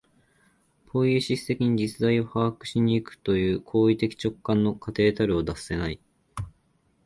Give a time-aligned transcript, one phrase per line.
[0.87, 6.01] ポイエシス的に実在を把握し行くという行為的直観の過程たるを脱せない。